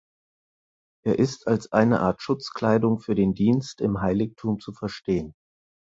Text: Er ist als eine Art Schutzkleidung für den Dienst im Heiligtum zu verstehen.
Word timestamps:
Er 1.05 1.19
ist 1.19 1.45
als 1.45 1.71
eine 1.71 1.99
Art 1.99 2.23
Schutzkleidung 2.23 2.97
für 2.97 3.13
den 3.13 3.35
Dienst 3.35 3.81
im 3.81 4.01
Heiligtum 4.01 4.59
zu 4.59 4.73
verstehen. 4.73 5.35